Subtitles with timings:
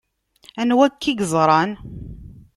[0.61, 1.71] Anwa akka i yeẓran?